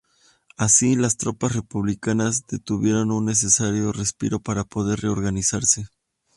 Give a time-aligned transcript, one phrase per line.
[0.57, 5.85] Así, las tropas republicanas obtuvieron un necesario respiro para poder reorganizarse.